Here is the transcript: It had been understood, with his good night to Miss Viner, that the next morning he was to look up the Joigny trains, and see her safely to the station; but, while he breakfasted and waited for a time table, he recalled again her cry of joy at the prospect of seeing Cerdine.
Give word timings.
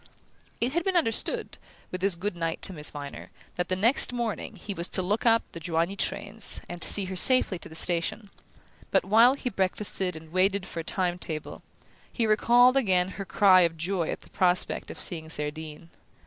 It 0.59 0.71
had 0.73 0.83
been 0.83 0.95
understood, 0.97 1.59
with 1.91 2.01
his 2.01 2.15
good 2.15 2.35
night 2.35 2.63
to 2.63 2.73
Miss 2.73 2.89
Viner, 2.89 3.29
that 3.55 3.69
the 3.69 3.75
next 3.75 4.11
morning 4.11 4.55
he 4.55 4.73
was 4.73 4.89
to 4.89 5.01
look 5.03 5.27
up 5.27 5.43
the 5.51 5.59
Joigny 5.59 5.95
trains, 5.95 6.59
and 6.67 6.83
see 6.83 7.05
her 7.05 7.15
safely 7.15 7.59
to 7.59 7.69
the 7.69 7.75
station; 7.75 8.31
but, 8.89 9.05
while 9.05 9.35
he 9.35 9.51
breakfasted 9.51 10.15
and 10.17 10.31
waited 10.31 10.65
for 10.65 10.79
a 10.79 10.83
time 10.83 11.19
table, 11.19 11.61
he 12.11 12.25
recalled 12.25 12.77
again 12.77 13.09
her 13.09 13.25
cry 13.25 13.61
of 13.61 13.77
joy 13.77 14.09
at 14.09 14.21
the 14.21 14.31
prospect 14.31 14.89
of 14.89 14.99
seeing 14.99 15.29
Cerdine. 15.29 15.89